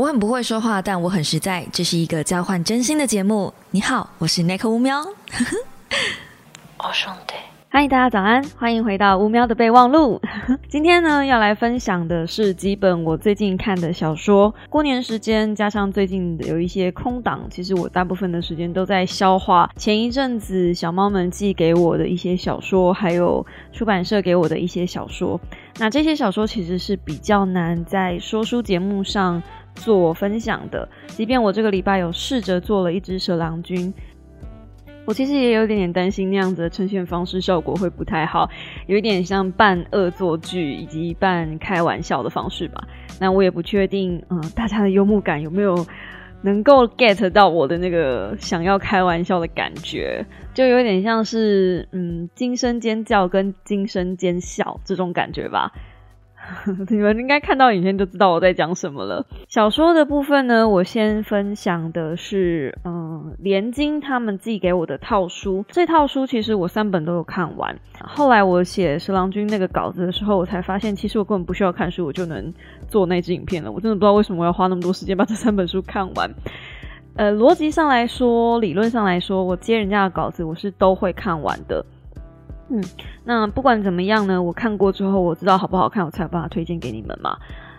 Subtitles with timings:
[0.00, 1.62] 我很不会说话，但我很实在。
[1.70, 3.52] 这是一个交换真心的节目。
[3.70, 4.98] 你好，我是 Nick 乌喵。
[6.78, 7.34] 哦兄弟，
[7.68, 10.18] 嗨，大家早安，欢迎回到乌喵的备忘录。
[10.70, 14.54] 今天呢，要来分享的是几本我最近看的小说。
[14.70, 25.38] 过年时间加上最近有一些空档，其实我大部分的时间都在消化前一阵子小猫们寄给我的一些小说，还有出版社给我的一些小说。
[25.76, 29.42] 那这些小说其实是比较难在说书节目上。
[29.80, 33.92] 做分享的，即便我这个礼拜有试着做了一只蛇郎君，
[35.06, 38.48] 我其实也有点点担心那样子的呈现方式效果会不太好，
[38.86, 42.86] 有一点像半恶作剧以及半开玩笑的方式吧。
[43.18, 45.86] 那我也不确定，嗯，大家的幽默感有没有
[46.42, 50.24] 能够 get 到我的那个想要开玩笑的感觉，
[50.54, 55.72] 就有点像是嗯惊声尖叫跟惊声尖笑这种感觉吧。
[56.88, 59.24] 你们应该看到影片就知道我在讲什么了。
[59.48, 65.64] 小说的部分呢，我先分享的是，嗯，连金他们寄给我的套书。
[65.68, 67.76] 这套书其实我三本都有看完。
[68.02, 72.52] 后来我写十郎君那个稿子的时候，我才发现，其实我根本不需要看书，我就能
[72.88, 73.70] 做那支影片了。
[73.70, 76.30] 我真的不知道为什么我要花那么多时间把这三本书看完。
[77.16, 81.84] 呃，逻辑上来说，理论上来说，我接人家的稿子，我是都会看完的。
[82.72, 82.80] 嗯，
[83.24, 87.36] 那不管怎么样呢，我看过之后，我知道好不好看，我才有办法推荐给你们嘛。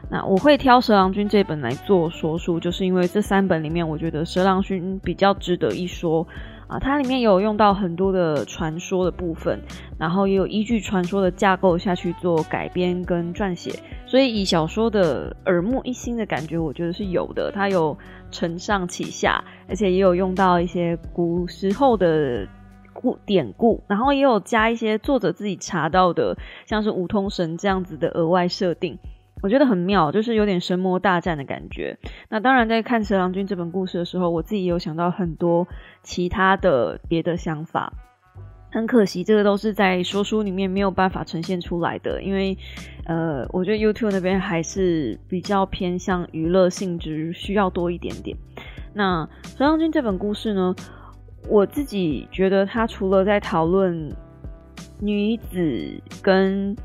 [0.10, 6.28] 那我会挑《蛇郎君》这本来做说书，就是因为这三本里面，我觉得《蛇郎君》比较值得一说
[6.68, 6.78] 啊。
[6.78, 9.58] 它里面有用到很多的传说的部分，
[9.98, 13.72] 然后也有依据传说的架构下去做改编跟撰写，
[14.06, 17.50] 所以以小说的耳目一新的感觉，我觉得是有的。
[17.50, 17.98] 它有
[18.30, 22.46] 承上启下，而且也有用到一些古时候的。
[22.94, 28.98] 故典故，然后也有加一些作者自己查到的，像是五通神这样子的额外设定，
[29.42, 31.98] 我觉得很妙，就是有点神魔大战的感觉。
[32.30, 35.68] 那当然，在看《蛇郎君》这本故事的时候，我自己也有想到很多
[36.04, 37.94] 其他的别的想法。
[38.74, 42.58] 很可惜，这个都是在说书里面没有办法呈现出来的，因为
[43.04, 48.38] 呃，我觉得 YouTube 那边还是比较偏向娱乐性质，需要多一点点。
[48.94, 49.28] 那
[49.58, 50.74] 《蛇郎君》这本故事呢？
[51.48, 54.10] 我自己觉得，他除了在讨论
[55.00, 56.76] 女子跟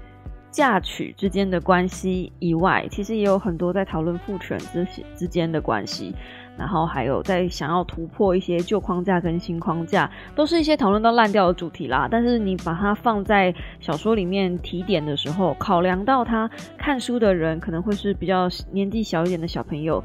[0.50, 6.15] 嫁娶之间的关系以外，其实也有很多在讨论父权之之间的关系，
[6.56, 12.09] 然后还有在想要突破一些旧框架跟新框架，都是一些讨论到烂掉的主题啦。
[12.11, 20.03] 但是你把它放在小说里面提点的时候，考量到他看书的人可能会是比较年纪小一点的小朋友。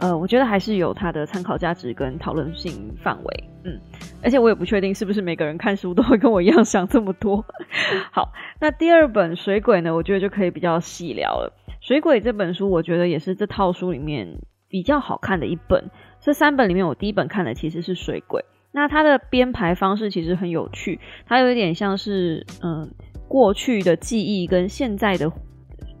[0.00, 3.80] 呃，我觉得还是有它的参考价值跟讨论性范围，嗯，
[4.22, 7.44] 而且我也不确定是不是每个人看书都会跟我一样想这么多。
[8.12, 11.52] 好，那第二本《水鬼》呢，我觉得就可以比较细聊了。
[11.80, 14.38] 《水鬼》这本书，我觉得也是这套书里面
[14.68, 15.90] 比较好看的一本。
[16.20, 22.88] 这三本里面，我第一本看的其实是《水鬼》，那它的编排方式其实很有趣，它有一点像是嗯
[23.26, 25.32] 过去的记忆跟现在的。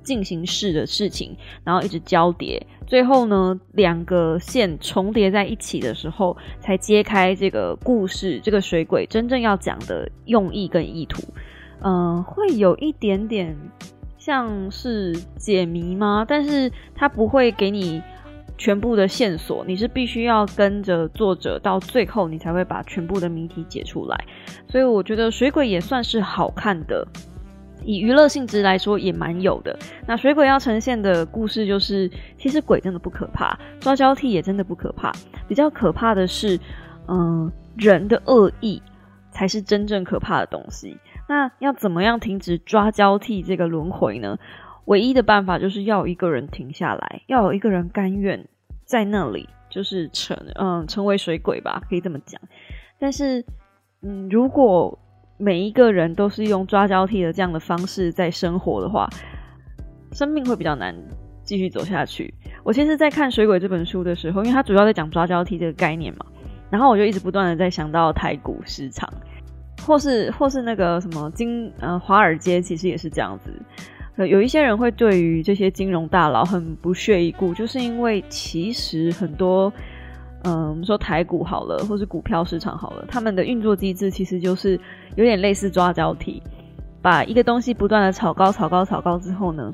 [0.08, 11.22] 进行式的事情，然后一直交叠，最后呢，两个线重叠在一起的时候，才揭开这个故事，这个水鬼真正要讲的用意跟意图。
[11.82, 13.54] 嗯，会有一点点
[14.16, 16.24] 像是解谜吗？
[16.26, 18.02] 但是它不会给你
[18.56, 24.24] 全部的线索，你是必须要跟着作者到最后，你才会把全部的谜题解出来。
[24.70, 27.06] 所以我觉得水鬼也算是好看的。
[27.84, 29.78] 以娱乐性质来说，也蛮有的。
[30.06, 35.12] 那水鬼要呈现的故事就是，其实鬼真的不可怕，抓交替也真的不可怕。
[35.46, 36.58] 比较可怕的是，
[37.06, 38.82] 嗯，人的恶意
[39.30, 40.96] 才是真正可怕的东西。
[41.28, 44.38] 那要怎么样停止抓交替这个轮回呢？
[44.86, 48.46] 唯一的办法就是要一个人停下来，要有一个人甘愿
[48.84, 52.40] 在那里，就是成嗯成为水鬼吧，可以这么讲。
[52.98, 53.44] 但是，
[54.00, 54.98] 嗯，如果
[55.38, 59.08] 每一个人都是用抓交替的这样的方式在生活的话，
[60.12, 60.92] 生命会比较难
[61.44, 62.34] 继续走下去。
[62.64, 66.26] 我其实，在看《水鬼》这本书的时候，因为它主要在讲抓交替这个概念嘛，
[66.70, 69.08] 然后我就一直不断的在想到台股市场，
[69.86, 73.52] 或是或是那个什么金呃华尔街，其实也是这样子。
[74.26, 79.72] 有一些人会对于这些金融大佬很不屑一顾，就是因为其实很多。
[80.44, 84.78] 嗯，我们说台股好了，或是股票市场好了，他们的运作机制其实就是
[85.16, 86.40] 有点类似抓交替，
[87.02, 89.72] 把一个东西不断的炒高、炒高、炒高之后呢，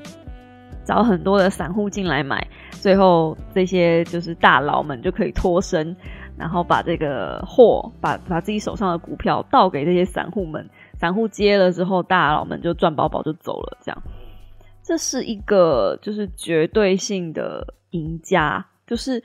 [0.83, 5.95] 找很多的散户进来买，最后这些就是大佬们就可以脱身，
[6.35, 10.67] 然后把这个货，把把自己手上的股票倒给这些散户们，
[10.99, 13.77] 散户接了之后，大佬们就赚饱饱就走了。
[13.83, 14.03] 这样，
[14.83, 18.65] 这是一个就是绝对性的赢家。
[18.87, 19.23] 就是。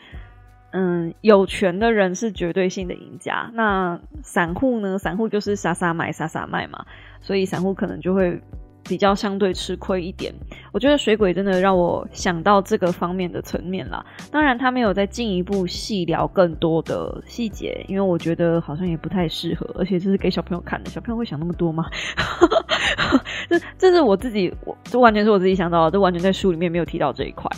[0.73, 4.97] 嗯，有权的人是绝对性的赢家，那散户呢？
[4.99, 6.85] 散户就是傻傻买傻傻卖嘛，
[7.21, 8.41] 所以散户可能就会
[8.85, 10.33] 比较相对吃亏一点。
[10.73, 14.05] 我觉得水鬼真的让我想到这个方面的层面啦。
[14.31, 21.87] 当然，他没有再进一步细聊更多的细节，因为我觉得好像也不太适合，而且这是给小朋友看的，小朋友会想那么多吗？
[23.49, 27.51] 这这是我自己，我这完全是我自己想到的，这完全在书里面没有提到这一块。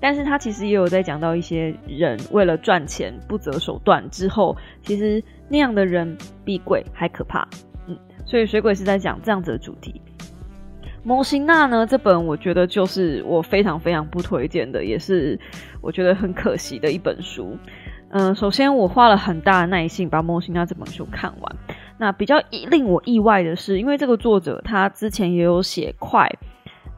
[0.00, 7.46] 但是他其实也有在讲到一些人为了赚钱不择手段之后，其实那样的人比鬼还可怕。
[7.86, 10.00] 嗯，所以水鬼是在讲这样子的主题。
[11.02, 15.38] 摩西娜呢这本我觉得就是我非常非常不推荐的，也是
[15.82, 17.56] 我觉得很可惜的一本书。
[18.08, 21.56] 嗯，首先我花了很大的耐心把摩西娜这本书看完。
[21.98, 26.26] 那比较令我意外的是，因为这个作者他之前也有写快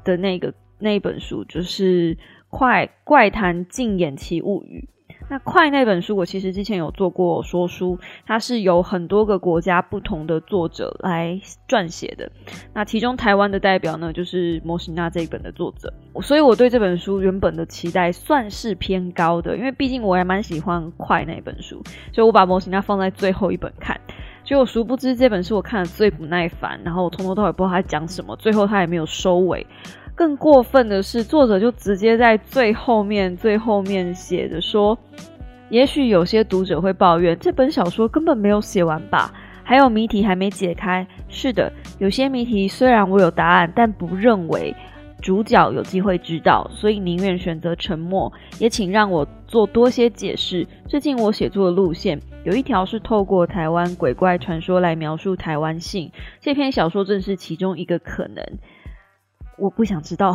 [0.05, 2.17] 的那个那一本书，就是。
[2.53, 4.87] 快怪谈禁演奇物语，
[5.31, 12.31] 那快那本书我其实之前有做过说书，它是由很多个国家不同的作者来撰写的。
[12.75, 15.91] 那其中台湾的代表呢，就是摩西娜这一本的作者，
[16.21, 21.83] 所以我对这本书原本的期待算是偏高的，因为毕竟我还蛮喜欢快那本书，
[22.13, 23.99] 所以我把摩西娜放在最后一本看。
[24.45, 29.67] 结果殊不知这本书我看的最不耐烦，然后我从头到尾不知道他讲什么，最后他也没有收尾。
[30.15, 34.97] 更过分的是，作者就直接在最后面、最后面写着说
[35.71, 39.33] ：“也许有些读者会抱怨，这本小说根本没有写完吧？
[39.65, 41.07] 还有谜题还没解开。
[41.29, 44.75] 是的，有些谜题虽然我有答案，但不认为
[45.21, 48.31] 主角有机会知道，所以宁愿选择沉默。
[48.59, 50.67] 也请让我做多些解释。
[50.87, 58.45] 最近我写作的路线有一条是透过台湾鬼怪传说来描述台湾性，这篇小说正是其中一个可能。”
[59.63, 60.35] 我不想知道，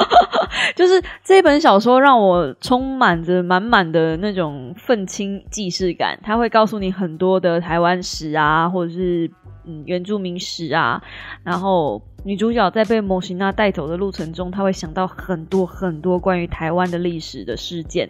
[0.74, 6.18] 就是这本小说让我充满着满满的那种愤青既视感。
[6.22, 9.30] 他会告诉你很多的台湾史啊，或者是
[9.66, 11.02] 嗯原住民史啊。
[11.44, 18.08] 然后女主角在被摩西娜带走的路程中，她会想到很多很多关于台湾的历史的事件。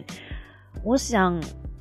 [0.85, 1.37] 我想。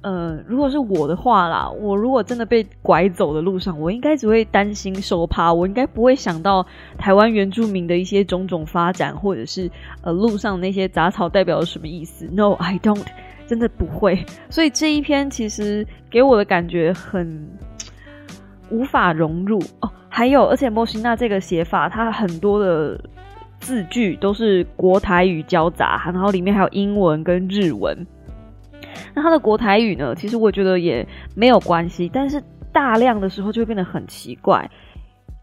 [0.06, 6.64] 呃，如果是我的话啦，我如果真的被拐走的路上，我应该只会担心受怕，我应该不会想到
[6.97, 9.69] 台湾原住民的一些种种发展，或者是
[10.03, 13.05] 呃路上那些杂草代表了什么意思？No, I don't，
[13.49, 14.25] 真的不会。
[14.49, 17.44] 所以这一篇其实给我的感觉很
[18.70, 19.91] 无法融入哦。
[20.09, 22.97] 还有，而且莫西娜这个写法，它很多的
[23.59, 28.06] 字句都是国台语交杂，然后里面还有英文跟日文。
[29.14, 30.14] 那他的国台语呢？
[30.14, 34.70] 其实我觉得也没有关系，但是大量的时候就会变得很奇怪。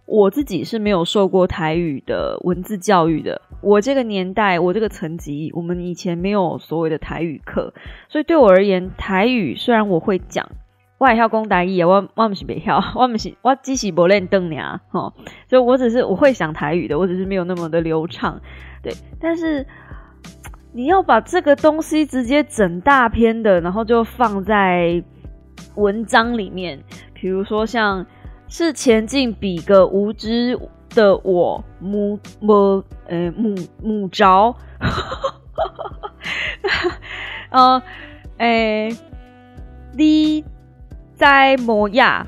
[0.05, 7.73] 我自己是没有受过台语的文字教育的，我这个年代，我这个层级，我们以前没有所谓的台语课，
[8.09, 10.45] 所以对我而言，台语虽然我会讲，
[10.97, 15.13] 我也要讲台语啊，我我不是别晓，我不是我只是不练灯呀，哈，
[15.47, 18.39] 就我只是我会讲台语的，我只是没有那么的流畅，
[18.81, 19.65] 对，但是。
[20.75, 25.03] 你要把这个东西直接整大篇的，然后就放在
[25.75, 26.83] 文章里面，
[27.13, 28.05] 比如说像
[28.47, 30.59] 是前进比个无知
[30.89, 34.55] 的我母母呃母母着，
[37.51, 37.81] 呃
[38.37, 38.97] 诶，
[39.95, 40.43] 你
[41.13, 42.25] 在模样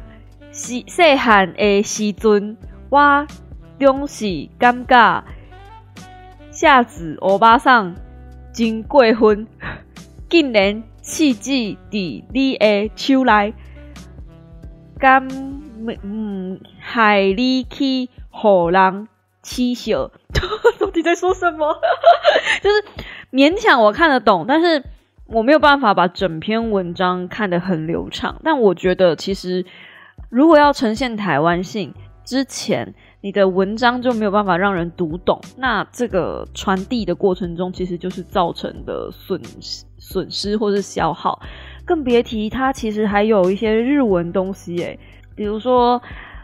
[0.51, 2.57] 细细汉的时阵，
[2.89, 3.25] 我
[3.79, 5.23] 总是感觉
[6.51, 7.95] 下子欧巴桑。
[8.55, 9.47] 真过分，
[10.29, 13.53] 竟然刺激伫你的手内，
[14.97, 15.27] 敢
[16.03, 19.09] 嗯害你去互人
[19.43, 20.09] 耻笑？
[20.79, 21.75] 到底在说什么？
[22.63, 22.83] 就是
[23.31, 24.81] 勉强我看得懂，但是
[25.27, 28.39] 我没有办法把整篇文章看得很流畅。
[28.41, 29.65] 但我觉得，其实
[30.29, 31.93] 如果要呈现台湾性
[32.23, 32.95] 之前。
[33.25, 41.41] 你的文章就没有办法让人读懂，那这个传递的过程中，其实就是造成的损失、损失或是消耗，
[41.83, 44.99] 更别提它其实还有一些日文东西诶，
[45.33, 45.99] 比如说，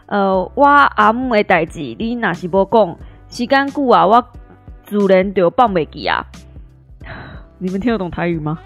[0.06, 2.98] 呃，我阿姆的代志，你哪是不讲？
[3.28, 4.26] 时间久啊，我
[4.82, 6.26] 自然就放袂记啊。
[7.58, 8.58] 你们听得懂台语吗？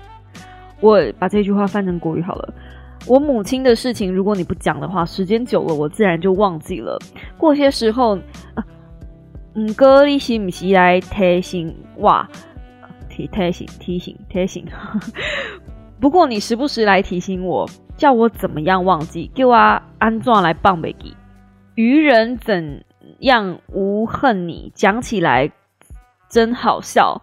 [0.80, 2.54] 我把这句话翻成国语好了。
[3.08, 6.98] 我母亲的事情，如果你不讲的话，时间久了，我自然就忘记了。
[7.38, 8.18] 过些时候，
[9.54, 12.28] 嗯，哥，你是不是来提醒哇？
[13.08, 14.66] 提提醒提醒提醒。
[16.00, 19.30] 不过你时不时来提醒我，叫我怎么样忘记？
[19.34, 19.54] 给我
[19.98, 21.16] 安怎来放袂记？
[21.76, 22.84] 愚人怎
[23.20, 24.70] 样无恨你？
[24.74, 25.50] 讲起来
[26.28, 27.22] 真好笑。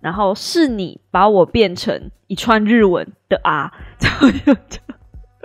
[0.00, 3.72] 然后是你把我变成一串日文的啊，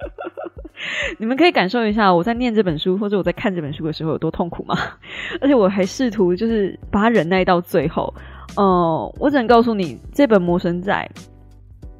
[1.17, 4.75] 你们可以感受一下我在念这本书或者我在看这本书的时候有多痛苦吗？
[5.39, 8.13] 而且我还试图就是把它忍耐到最后。
[8.57, 11.10] 嗯，我只能告诉你，这本《魔神仔》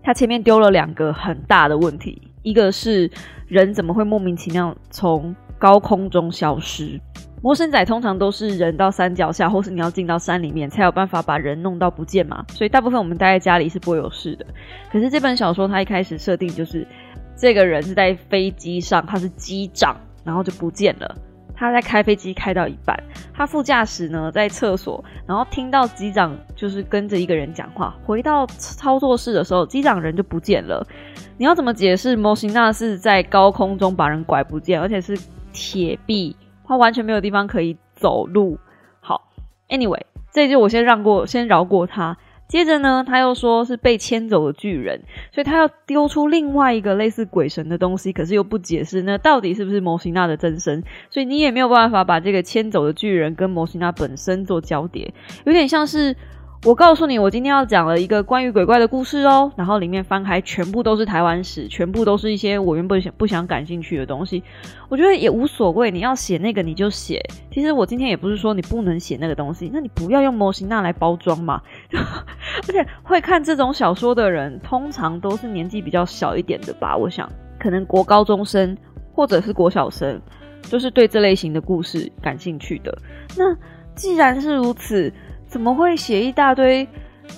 [0.04, 3.10] 它前面丢了两个很大的问题，一个是
[3.48, 7.00] 人怎么会莫名其妙从高空中消失？
[7.42, 12.46] 魔神仔通常都是人到山脚下，或是你要进到山里面，才有办法把人弄到不见嘛。
[12.50, 14.46] 所以大部分我们待在家里是不会有事的。
[14.92, 16.88] 可是这本小说它一开始设定就是
[17.36, 21.16] 这个人是在飞机上，他是机长，然后就不见了。
[21.56, 22.98] 他在开飞机开到一半，
[23.34, 27.96] 他副驾驶呢在厕所，然后听到机长就是跟着一个人讲话。
[28.04, 30.86] 回到操作室的时候，机长人就不见了。
[31.38, 35.18] 你要怎么解释摩西纳是在高空中把人拐不见，而且是
[35.54, 36.36] 铁壁？
[36.66, 38.58] 他完全没有地方可以走路。
[39.00, 39.30] 好
[39.70, 42.18] ，Anyway，这就我先让过，先饶过他。
[42.54, 55.12] 接着呢，他又说是被牵走的巨人，所以他要丢出另外一个类似鬼神的东西，可是又不解释那到底是不是摩西娜的真身，所以你也没有办法把这个牵走的巨人跟摩西娜本身做交叠，
[55.46, 56.16] 有点像是。
[56.66, 59.52] 我告诉你，我今天要讲了一个关于鬼怪的故事哦。
[59.58, 64.42] 然后里面翻开，全部都是台湾史，全部都是一些我原本想不想感兴趣的东西。
[64.88, 67.22] 我觉得也无所谓，你要写那个你就写。
[67.52, 71.62] 其实我今天也不是说你不能写那个东西，那你不要用模型那来包装嘛。
[71.92, 76.96] 而且会看这种小说的人，通常都是年纪比较小一点的吧？
[76.96, 77.30] 我想，
[77.60, 78.78] 可能国高中生
[79.12, 80.22] 或者是国小生，
[80.62, 82.98] 就是对这类型的故事感兴趣的。
[83.38, 83.54] 那
[83.96, 85.12] 既然是如此。
[85.54, 86.88] 怎么会写一大堆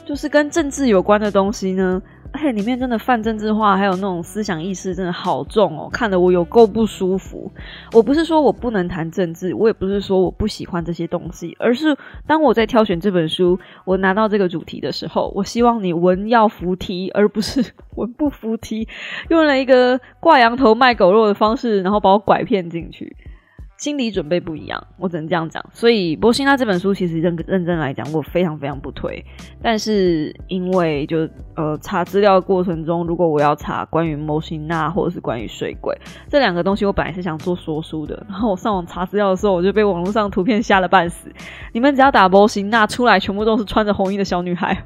[0.05, 2.01] 就是跟政治有关的东西呢？
[2.31, 7.51] 而且里面真的泛政治化，还有那种思想意识真的好重哦，看得我有够不舒服。
[7.91, 18.88] 我不是说我不能谈政治，我也不是说我不喜欢这些东西，而是当我在挑选这本书，我拿到这个主题的时候，我希望你文要服题，而不是 文不服题，
[19.27, 23.13] 用了一个挂羊头卖狗肉的方式，然后把我拐骗进去。
[23.77, 25.63] 心理准备不一样，我只能这样讲。
[25.74, 29.24] 所以波辛娜这本书其实认认真来讲，我非常非常不推。
[29.62, 35.96] 但是因为就呃查资料的过程中，如果我要查关于摩辛娜或者是关于水鬼
[36.29, 38.25] 这两个东西，我本来是想做说书的。
[38.29, 41.29] 然后我上网查资料的时候，我就被网络上图片吓了半死。
[41.74, 44.84] 你们只要打波辛娜出来，全部都是穿着红衣的小女孩。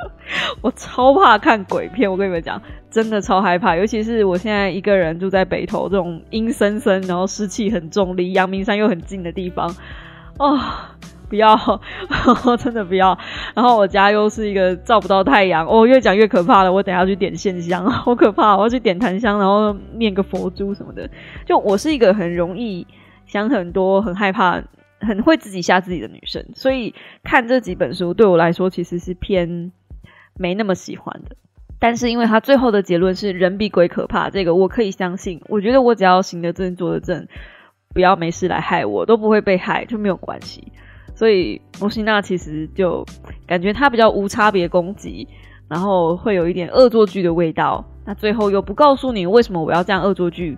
[0.60, 3.76] 我超怕看鬼片，我跟你们讲，真的超害怕。
[3.76, 9.74] 尤其是我现在一个人住在北头这种阴森森，然后湿气很重，离阳明山又很近的地方，
[10.38, 10.58] 哦，
[11.28, 11.56] 不要，
[12.58, 13.18] 真的不要。
[13.54, 16.72] 然后我家又是一个照不到太阳，哦，越讲越可怕了。
[16.72, 18.56] 我等下去点线香， 好可怕！
[18.56, 21.08] 我要去点檀香，然后念个佛珠什么的。
[21.46, 22.86] 就我是一个很容易
[23.26, 24.62] 想很多、很害怕、
[25.00, 29.72] 很会自己吓自己的女生，所以看这几本书对我来说其实是偏。
[30.38, 31.36] 没那么喜欢的，
[31.78, 35.40] 但是因为他最后的结论是人比鬼可怕，这个我可以相信。
[35.48, 37.26] 我觉得我只要行得正坐得正，
[37.92, 40.72] 不要没事来害我，都不会被害，就没有关系。
[41.14, 43.04] 所以摩西娜其实就
[43.46, 45.26] 感觉他比较无差别攻击，
[45.68, 47.84] 然后会有一点恶作剧的味道。
[48.06, 50.56] 那最后又不告诉你为什么我要这样恶作剧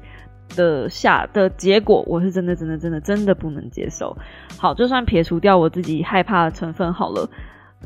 [0.55, 4.17] 的下的结果，我是真的真的真的真的不能接受。
[4.59, 7.29] 好，就算撇除掉我自己害怕的成分好了。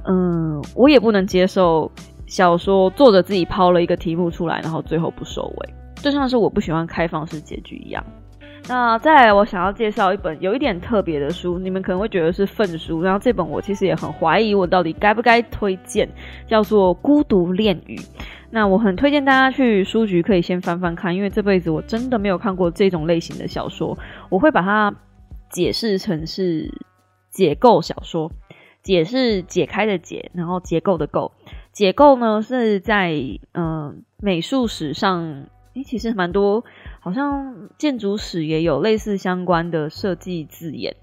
[0.06, 1.90] 嗯，我也不能接受
[2.26, 8.04] 小说作者自己抛了一个题目出来，然后最后不收尾，就像是我不喜欢开放式结局一样。
[8.66, 16.08] 那再来，我想要介绍一本有一点特别的书，你们可能会觉得是粪书，然后这本我其实也很怀疑我到底该不该推荐，
[16.46, 17.96] 叫做《孤独恋语》。
[18.50, 23.94] 那我很推荐大家去书局可以先翻翻看，因为这辈子我真的没有看过这种类型的小说，
[24.30, 24.94] 我会把它
[25.50, 26.72] 解释成是
[27.30, 28.32] 解构小说。
[28.84, 31.32] 解是解开的解，然后结构的构。
[31.72, 33.12] 结构呢是在
[33.54, 36.64] 嗯美术史上，诶其实蛮多，
[37.00, 40.94] 好像建筑史也有类似相关的设计字眼。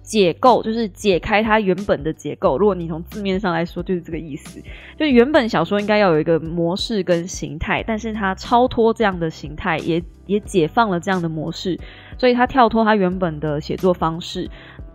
[0.00, 2.56] 解构就是解开它原本的结构。
[2.56, 4.58] 如果你从字面上来说，就是这个意思。
[4.98, 11.78] 就原本小说应该要有一个模式跟形态，但是它超脱这样的形态，也也解放了这样的模式，
[12.16, 14.48] 所以它跳脱它原本的写作方式。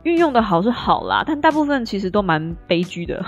[0.03, 3.23] 运用的好是好啦，但大部分其实都蛮悲剧的。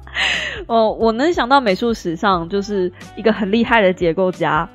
[0.68, 4.68] 哦，我能想到美术史上就是一个很厉害的结构家，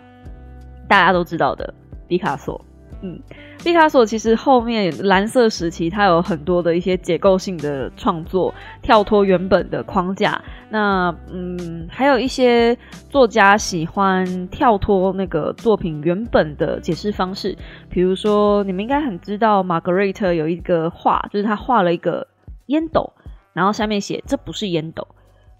[0.88, 1.74] 大家都知道的
[2.08, 2.60] 毕卡索。
[3.06, 3.20] 嗯，
[3.64, 10.42] 毕卡索其实后面蓝色时期，他有很多的一些结构性的创作，跳脱原本的框架。
[10.70, 12.76] 那嗯，还有一些
[13.10, 17.56] 作家喜欢跳脱那个作品原本的解释方式，
[17.90, 22.28] 比如说你们应该很知道，玛格丽特有一个画，就是他画了一个
[22.68, 23.14] 烟斗，
[23.54, 25.08] 然后下面写这不是烟斗。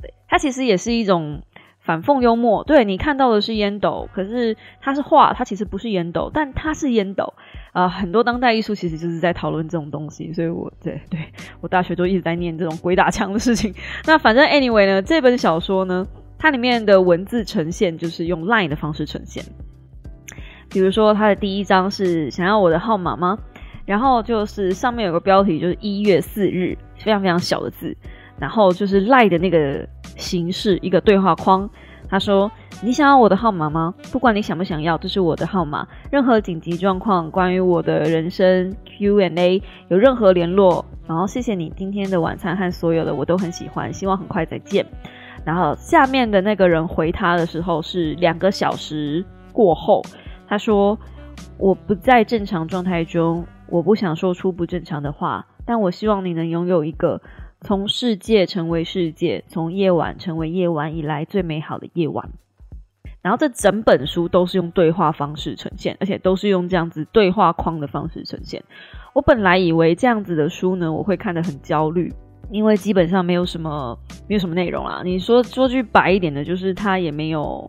[0.02, 1.42] 对，它其实也是一种
[1.86, 2.64] 反讽幽默。
[2.64, 7.34] 对你看到的是烟斗，可是它是画，它其实不是烟斗，但它是烟斗。
[7.72, 11.20] 啊，很多当代艺术其实就是在讨论这种东西，所以我对对
[11.62, 13.74] 我大学就一直在念这种鬼打墙的事情。
[14.06, 19.44] 那反正 anyway 呢，这本小说呢，它里面的文字呈现就是用 line 的方式呈现。
[20.70, 23.38] 比如说，它的第一章是想要我的号码吗？
[23.86, 27.96] 然后就是上面有个标题，就是一月四日，非常非常小的字。
[28.40, 31.70] 然后就是赖的那个形式，一个对话框。
[32.08, 32.52] 他说
[32.84, 33.92] ：“你想要我的号码吗？
[34.12, 35.88] 不管你想不想要，这是我的号码。
[36.12, 43.92] 任何紧急状况，关于我的人生 Q&A，有任何联络，然后谢谢你今天的晚餐和所有的，我都很喜欢。
[43.92, 44.86] 希望很快再见。”
[45.44, 50.04] 然后下面的那个人回他的时候是两个小时过后，
[50.48, 51.00] 他说
[51.58, 57.20] ：“我不在正常状态中，我不想说出不正常的话，但我希望你能拥有一个。”
[57.62, 62.30] 从世界成为世界，从夜晚成为夜晚以来最美好的夜晚。
[63.22, 68.64] 然后这整本书都是用对话方式呈现，而且都是用这样子对话框的方式呈现。
[69.14, 72.14] 我本来以为这样子的书呢，我会看得很焦虑，
[72.52, 73.98] 因为基本上没有什么
[74.28, 75.02] 没有什么内容啦。
[75.04, 77.68] 你说说句白一点的，就是它也没有，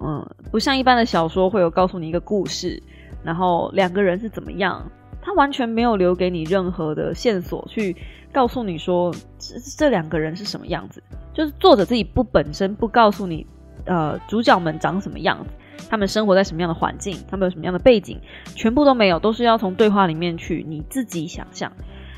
[0.00, 2.80] 嗯，不像一般的小说会有告诉你一个故事，
[3.24, 4.88] 然后两个人是怎么样，
[5.20, 7.96] 它完全没有留给你任何的线索去。
[8.34, 11.00] 告诉你说这这两个人是什么样子，
[11.32, 13.46] 就是作者自己不本身不告诉你，
[13.86, 15.50] 呃，主角们长什么样子，
[15.88, 18.18] 他们生活在什么样的环境，他们有什么样的背景，
[18.56, 21.70] 全部都没有，都是要从对话里面去你自己想象。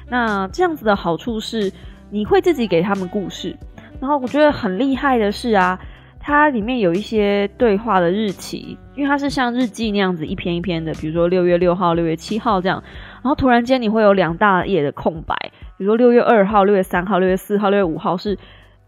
[0.09, 1.71] 那这样子的好处是，
[2.11, 3.55] 你会自己给他们故事。
[4.01, 5.79] 然后我觉得很厉害的是啊，
[6.19, 12.83] 它里面有一些对话的日期，因为它是像日记那样子一篇一篇的，比如说六月六号、六月七号这样，
[13.15, 15.35] 然后突然间你会有两大页的空白。
[15.79, 18.39] 比如说六月二号、六月三号、六月四号、六月五号是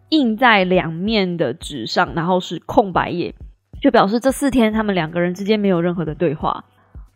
[0.09, 3.35] 印在两面的纸上，然后是空白页，
[3.83, 6.65] 就表示这四天他们两个人之间没有任何的对话。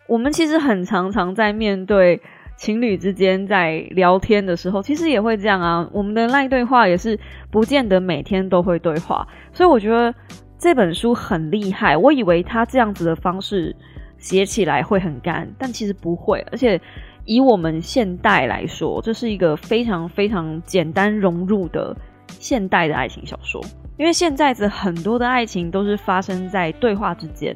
[0.06, 2.20] 我们其实很常常在面对
[2.54, 5.88] 情侣之间在聊天的时候，其实也会这样啊。
[5.90, 7.18] 我们的赖对话也是
[7.50, 10.14] 不见得每天都会对话，所以我觉得
[10.58, 11.96] 这本书很厉害。
[11.96, 13.74] 我以为他这样子的方式
[14.18, 16.78] 写起来会很干，但其实不会，而且。
[17.24, 21.96] 以我们现代来说，这是一个非常非常简单融入的
[22.28, 23.62] 现代的爱情小说。
[23.98, 27.54] 因为现在的很多的爱情都是发生在对话之间，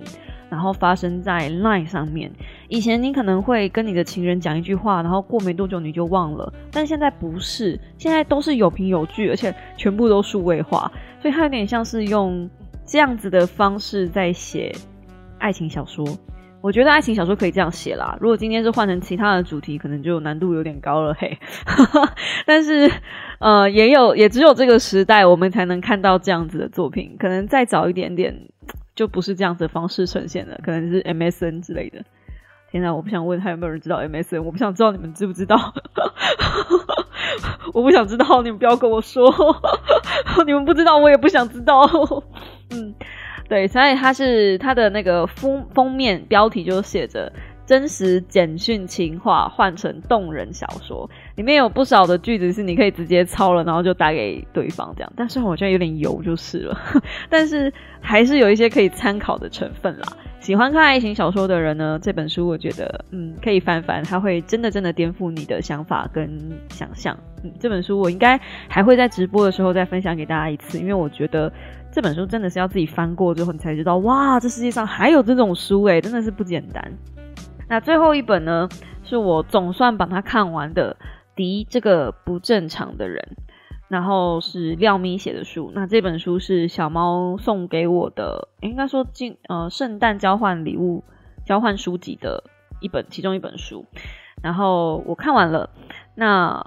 [0.49, 2.31] 然后发生在 Line 上面。
[2.69, 12.49] 以前你可能会跟你的情人讲一句话，然后过没多久你就忘了，但现在不是，现在都是有凭有据，而且全部都数位化，所以它有点像是用
[12.85, 14.73] 这样子的方式在写
[15.39, 16.07] 爱情小说。
[16.67, 18.19] 我觉得爱情小说可以这样写啦。
[18.21, 21.39] 如果今天是换成其他的主题，可能就难度有点高了嘿。
[22.45, 22.91] 但是，
[23.39, 27.15] 呃，也有，也只有这个时代，我们才能看到这样子的作品。
[27.21, 28.49] 可能再早一点点，
[28.97, 32.03] 就不是这样子的方式呈现了，可能是 MSN 之类的。
[32.73, 35.73] 天哪，我不想问他有没有人知道 MSN，我不想知道你们知不知道。
[37.75, 39.33] 我不想知道，你们不要跟我说。
[40.45, 41.89] 你们不知道，我也不想知道。
[42.71, 42.93] 嗯。
[43.49, 47.33] 对，所以它是它的那个封封面标题就写着
[47.65, 55.13] “真实简讯情话换成动人小说”，里面有不少的句子是你可以直接抄了，然后就打给对方这样。
[55.17, 56.77] 但是我觉得有点油就是了，
[57.31, 60.07] 但是还是有一些可以参考的成分啦。
[60.41, 66.29] 喜欢看爱情小说的人呢，这本书我觉得嗯可以翻翻，它会真的真的颠覆你的想法跟
[66.69, 67.17] 想象。
[67.43, 71.53] 嗯，这本书我应该还会在直播的时候再分享给大家一次，因为我觉得。
[71.97, 76.93] 这本书真的是要自己翻过之后，你才知道哇，这世界上还有这种书诶，真的是不简单。
[77.71, 78.69] 那最后一本呢，
[79.03, 80.95] 是我总算把它看完的
[81.35, 83.27] 《敌这个不正常的人》，
[83.89, 85.73] 然后是廖咪写的书。
[85.75, 91.03] 那这本书是小猫送给我的，应该说进呃圣诞交换礼物、
[91.47, 92.45] 交换书籍的
[92.83, 93.87] 一本其中一本书。
[94.43, 95.71] 然后我看完了，
[96.15, 96.63] 那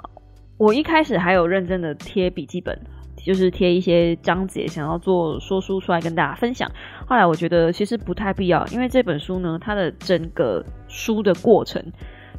[0.58, 2.80] 我一开始还有认真的贴笔记本。
[3.26, 6.70] 就是贴一些章节，想要做说书出来跟大家分享。
[7.06, 11.84] 后来我觉得其实不太必要，因为这本书呢，它的整个书的过程，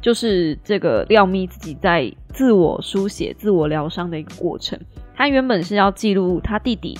[0.01, 4.79] 就是这个廖咪自己在自我书写、自我疗伤的一个过程。
[5.15, 6.97] 他原本是要记录他弟弟，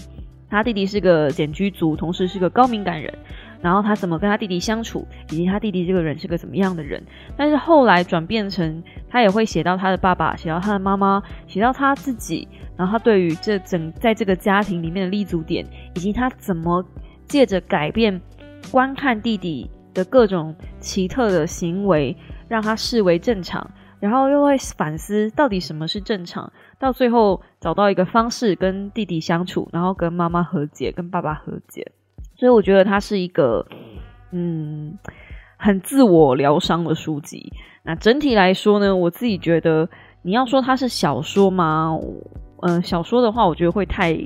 [0.50, 3.12] 他弟弟是个简居族，同时是个高敏感人。
[3.62, 7.04] 然后他怎么跟他弟弟相处，以及他弟弟这个人是个怎么样的人？
[7.38, 12.48] 但是后来转变成他也会写到他的爸爸，写到他的妈妈，写到他自己。
[12.78, 16.84] 然后他对于这整在这个家庭里面的立足点，以及他怎么
[17.28, 18.20] 借着改变
[18.72, 23.70] 观看弟弟的各种奇特的行为，让他视为正常，
[24.00, 31.92] 然后又会反思到底什么是正常，到最后找到一个方式跟弟弟相处，然后跟妈妈和解，跟爸爸和解。
[32.42, 33.64] 所以我觉得它是一个
[34.32, 34.98] 嗯
[35.58, 37.54] 很自我疗伤的书籍。
[37.84, 39.88] 那整体来说呢，我自己觉得
[40.24, 41.96] 你要说它是小说吗？
[42.64, 44.18] 嗯，小说的话，我觉得会太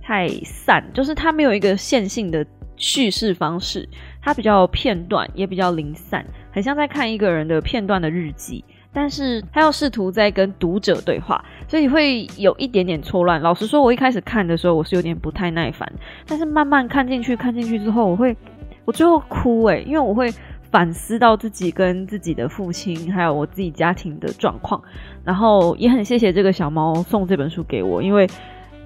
[0.00, 3.88] 太散，就是它没有一个线性的叙事方式，
[4.22, 8.64] 它比较片段，也比较零散，很像在看一个人的片段的日记。
[8.94, 13.42] 但是他要试图在跟读者对话，所以会有一点点错乱。
[13.42, 15.92] 老实说，我一开始看的时候，我是有点不太耐烦。
[16.26, 18.36] 但是慢慢看进去，看进去之后，我会，
[18.84, 20.32] 我最后哭诶，因为我会
[20.70, 24.80] 反思到自己跟自己的父亲，还有我自己家庭的状况。
[25.24, 28.28] 然后也很谢谢这个小猫送这本书给我，因为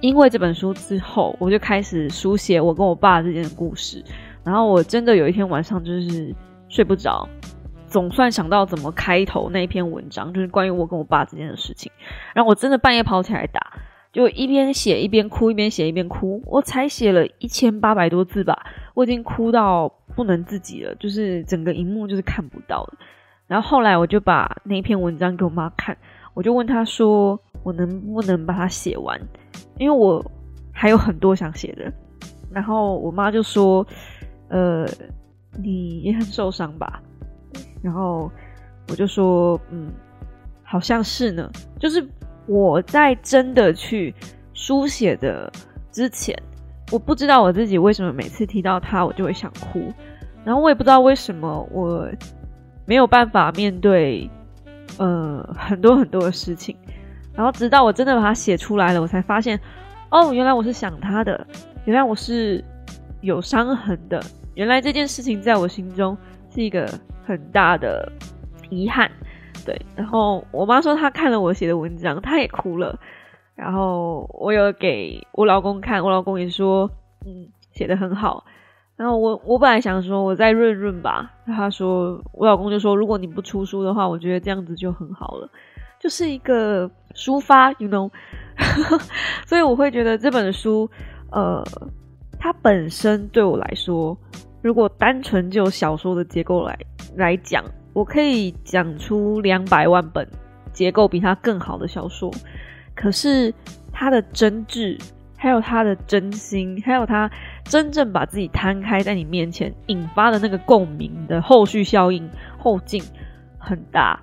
[0.01, 4.03] 因为这本书之后，我就开始书写我跟我爸之间的故事。
[4.43, 6.33] 然后我真的有一天晚上就是
[6.67, 7.29] 睡不着。
[7.89, 11.91] 总算想到怎么开头那一篇文章，就是关于我跟我爸之间的事情。
[12.33, 13.59] 然后我真的半夜跑起来打，
[14.13, 16.41] 就一边写一边哭，一边写一边哭。
[16.45, 22.93] 我才写了一千八百多字吧，我已经哭到不能自己了，就是整个荧幕就是看不到了。
[23.47, 25.97] 然后后来我就把那篇文章给我妈看，
[26.35, 29.19] 我就问她说：“我能不能把它写完？
[29.77, 30.23] 因为我
[30.71, 31.91] 还有很多想写的。”
[32.53, 33.85] 然后我妈就说
[34.49, 34.85] ：“呃，
[35.61, 37.01] 你也很受伤吧？”
[37.81, 38.29] 然后
[38.89, 39.91] 我就说，嗯，
[40.63, 41.49] 好像是呢。
[41.79, 42.05] 就是
[42.45, 44.13] 我在真的去
[44.53, 45.51] 书写的
[45.91, 46.37] 之前，
[46.91, 49.93] 我不知道我自己为什么每次提到他，我就会想哭。
[50.43, 52.09] 然后我也不知道为什么我
[52.85, 54.29] 没有办法面对，
[54.97, 56.75] 呃，很多很多的事情。
[57.33, 59.57] 然后直到我真的把它写出来了，我才发现，
[60.09, 61.47] 哦，原来我是想他的，
[61.85, 62.61] 原来我是
[63.21, 64.21] 有伤痕的，
[64.55, 66.17] 原来这件事情在我心中
[66.53, 66.89] 是一个。
[67.29, 68.11] 很大的
[68.71, 69.07] 遗憾，
[69.63, 69.79] 对。
[69.95, 72.99] 然后我妈说她看了我写的文章，她也哭了。
[73.53, 76.89] 然后我有给我老公看，我老公也说，
[77.23, 78.43] 嗯，写的很好。
[78.95, 85.47] 然后我我本来想说我再润润吧，他说我老公就说如果你不出书的话，我觉得这样子就很好了，
[85.99, 88.09] 就是一个抒发，you know。
[89.45, 90.89] 所以我会觉得这本书，
[91.31, 91.63] 呃，
[92.39, 94.17] 它本身对我来说。
[94.61, 96.77] 如果单纯就小说的结构来
[97.15, 100.27] 来讲，我可以讲出两百万本
[100.71, 102.31] 结构比他更好的小说。
[102.95, 103.53] 可是
[103.91, 104.99] 他的真挚，
[105.37, 107.29] 还有他的真心，还有他
[107.63, 113.01] 真正把自己摊开在你面前引发的那个共鸣的后续效应后劲
[113.57, 114.19] 很大，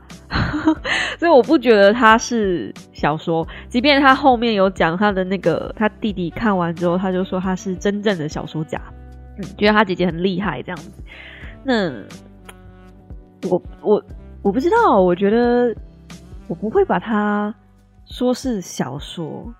[1.18, 3.46] 所以我不觉得他是小说。
[3.68, 8.80] 即便他后面有讲他的那个他弟弟看完之后，他就说他是真正的小说家。
[9.38, 10.90] 嗯，觉得他姐姐很厉害这样子，
[11.62, 11.92] 那
[13.50, 14.04] 我我
[14.42, 15.74] 我不知道，我觉得
[16.48, 17.54] 我不会把它
[18.04, 19.54] 说是小说。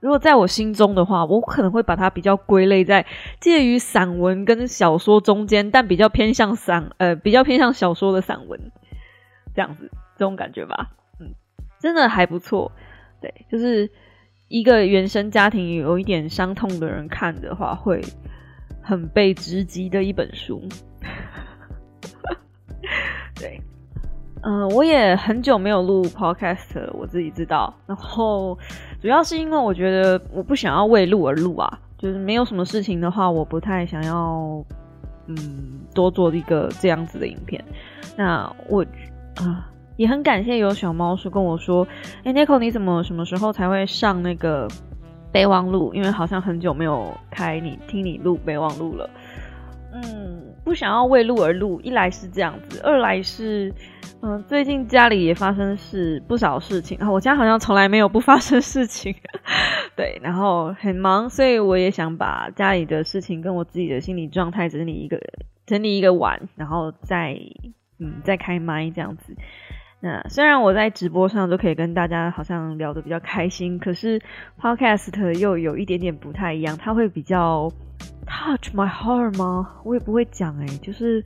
[0.00, 3.04] 如果在我心中的话，我可能会把它比较归类在
[3.40, 8.72] 介于散文跟小说中间，但比较偏向散呃比较偏向小说的散文
[9.54, 10.90] 这样子这种感觉吧。
[11.20, 11.34] 嗯，
[11.80, 12.70] 真的还不错。
[13.20, 13.90] 对，就是
[14.48, 18.02] 一个原生家庭有一点伤痛的人看的话会。
[18.80, 20.66] 很被直击的一本书，
[23.38, 23.60] 对，
[24.42, 27.72] 嗯，我也很久没有录 podcast 了，我自己知道。
[27.86, 28.58] 然后
[29.00, 34.64] 主要是因为我觉得我不想要为录而录啊，就是没有什么事情的话，我不太想要，
[35.26, 37.62] 嗯，多做一个这样子的影片。
[38.16, 38.84] 那我
[39.36, 41.86] 啊，也很感谢有小猫叔跟我说，
[42.24, 44.68] 哎，Nico，你怎么什么时候才会上那个？
[45.30, 49.10] 备忘录，因为好像很久没有开你听你录备忘录了。
[49.92, 53.72] 嗯，不想要为录而录，一来是这样子，二来是，
[54.20, 57.10] 嗯，最近家里也发生事不少事情啊。
[57.10, 59.14] 我家好像从来没有不发生事情，
[59.96, 65.18] 对，然后很忙，所以我也想把家里的事情跟我自己的心理状态整理一个
[65.64, 67.40] 整理一个碗，然后再
[67.98, 69.34] 嗯再开麦这样子。
[70.00, 74.20] 那虽然我在直播上都可以跟大家好像聊得比较开心，可是
[74.60, 77.68] podcast 又有一点点不太一样，它会比较
[78.26, 79.74] touch my heart 吗？
[79.84, 81.24] 我也不会讲诶，就是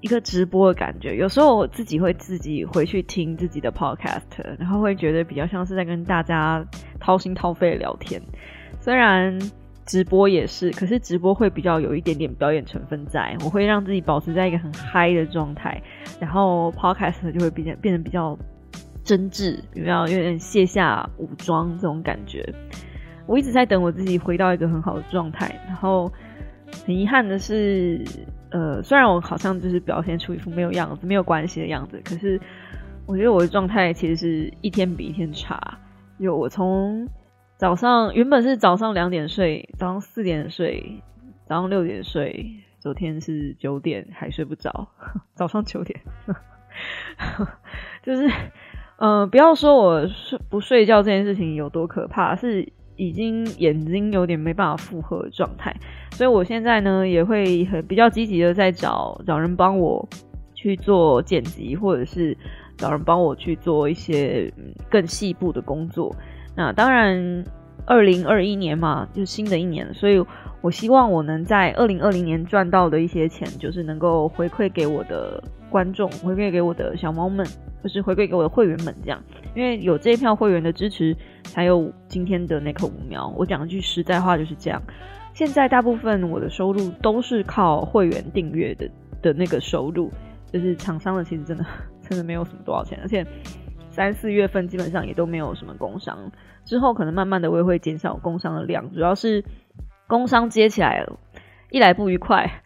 [0.00, 1.16] 一个直播的感觉。
[1.16, 4.20] 有时候我自己会自己回去听自己的 podcast，
[4.58, 6.62] 然后会觉得比较像是在跟大家
[7.00, 8.20] 掏心掏肺聊天，
[8.80, 9.38] 虽然。
[9.86, 15.82] 直播也是，可是直播会比较有一点点表演成分在，我会让自己保持在一个很嗨的状态，
[16.18, 18.38] 然后 podcast 就会变得变得比较
[19.04, 22.42] 真挚，比较有有点卸下武装这种感觉。
[23.26, 26.10] 我一直在等我自己回到一个很好的状态，然后
[26.86, 28.02] 很遗憾的是，
[28.50, 32.40] 呃，虽然我好像就是表现出一副没有样子、没有关系的样子，可是
[33.06, 35.78] 我觉得我的状态其实是一天比一天差。
[36.18, 37.06] 有我从
[37.64, 41.00] 早上原本是早上两点睡，早上四点睡，
[41.46, 44.86] 早上六点睡，昨天是九点还睡不着，
[45.34, 45.98] 早上九点，
[48.04, 48.30] 就是
[48.98, 55.74] 嗯，不要说我睡不睡觉这件事情有多可怕，是已经眼睛有点没办法负荷的状态，
[56.12, 60.06] 所以我现在呢也会很比较积极的在找找人帮我
[60.54, 62.36] 去做剪辑，或者是
[62.76, 64.52] 找人帮我去做一些
[64.90, 66.14] 更细部的工作。
[66.56, 67.44] 那当然，
[67.84, 70.24] 二零二一年嘛，就是新的一年，所以
[70.60, 77.44] 我希望我能在二零二零年赚到的一些钱，就是能够回馈给我的观众，回馈给我的小猫们，
[77.82, 79.20] 就是回馈给我的会员们，这样，
[79.54, 83.28] 因为有这一票会员的支持，才有今天的那颗五苗。
[83.36, 84.80] 我讲一句实在话，就是这样。
[85.32, 88.88] 现在大部分我的收入都是靠会员订阅的
[89.20, 90.08] 的那个收入，
[90.52, 91.66] 就是厂商的其实真的
[92.08, 93.26] 真的没有什么多少钱，而且。
[93.94, 96.32] 三四月份基本上也都没有什么工商，
[96.64, 99.44] 之后可能慢慢的我也会减少工商的量，主要是
[100.08, 101.06] 工商接起来，
[101.70, 102.62] 一来不愉快，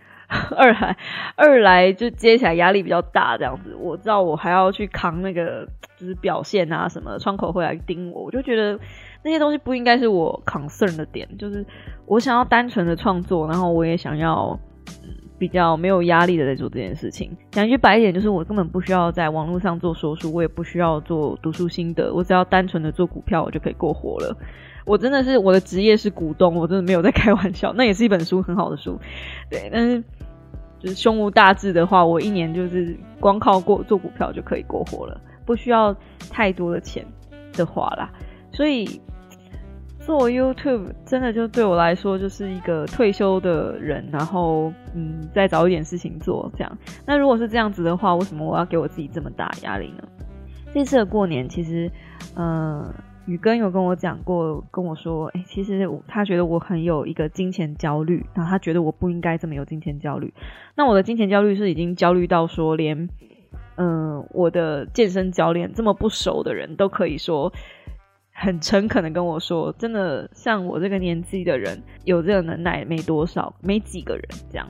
[0.56, 0.96] 二来
[1.36, 8.80] 二来就接起来压力比较大，这样子，我知道我还要去扛那个就是表现啊什么，窗口会来盯我，我就觉得
[9.22, 11.64] 那些东西不应该是我 concern 的点，就是
[12.06, 14.58] 我想要单纯的创作，然后我也想要。
[15.38, 17.30] 比较没有压力的在做这件事情。
[17.50, 24.36] 讲一句白一点，就是我根本不需要在网络上做说书，我也不需要做读书心得，我只要单纯的做股票，我就可以过活了。
[24.84, 27.72] 我真的是我的职业是股东，我真的没有在开玩笑。
[27.72, 28.98] 那也是一本书，很好的书，
[29.48, 29.70] 对。
[29.72, 30.02] 但是
[30.80, 35.94] 就是胸无大志的话，我一年就是光靠过做股票就可以过活了，不需要
[36.30, 37.06] 太多的钱
[37.52, 38.10] 的话啦。
[38.52, 39.00] 所以。
[40.08, 46.78] 做 YouTube 真的就对我来说就是一个退休的人，然后嗯，再找一点事情做这样。
[47.04, 50.08] 那如果是这样子的话，为什么我要给我自己这么大压力呢？
[50.72, 51.92] 这次的过年，其实
[52.36, 52.90] 嗯，
[53.26, 60.32] 宇根有跟我讲过，跟我说，哎，其实他觉得我很有一个金钱焦虑，然后他觉得我不应该这么有金钱焦虑。
[60.74, 63.10] 那我的金钱焦虑是已经焦虑到说，连
[63.76, 67.52] 嗯，我的健身教练这么不熟的人都可以说。
[68.40, 74.68] 很诚恳的跟我说，真的像我这个年纪的人，有这个能耐没多少，没几个人这样。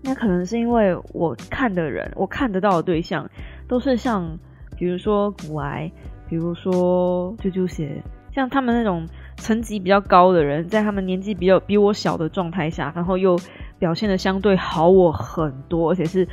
[0.00, 3.28] 那可能是因为我看的人，我看得到的对象，
[3.66, 4.38] 都是像
[4.76, 5.90] 比如说骨癌，
[6.28, 8.00] 比如说啾啾鞋，
[8.32, 9.04] 像他们那种
[9.38, 13.36] 层级比较高的人，在他们年纪比较比我小的状态下，然后又
[13.80, 16.24] 表现的相对好我很多，而且是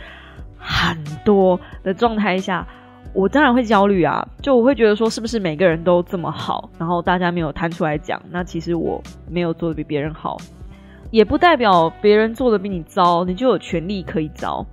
[0.60, 2.67] 很多的状态下。
[3.15, 10.36] 我当然会焦虑啊，就我会觉得说，是不是每个人都这么好，然后大家没有摊出来讲，那其实我没有做的比别人好，
[11.12, 14.65] 也不代表别人做的比你糟，你就有权利可以糟。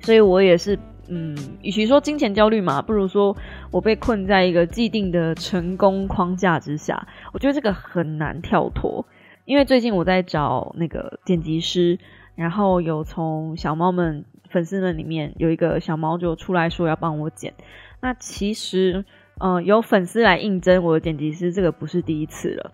[0.00, 3.36] 所以我也是，嗯，与其说金钱焦虑嘛，不如说
[3.70, 9.06] 我被困在一个既定的成功框架之下，我觉得这个很难跳脱。
[9.44, 11.96] 因为最近我在找那个剪辑师，
[12.36, 14.24] 然后有从小猫们。
[14.48, 17.52] 粉丝们里面有一个小猫就出来说要帮我剪，
[18.00, 19.04] 那其实，
[19.40, 22.70] 嗯，有粉丝来应征我的剪辑师，这个不是第一次了。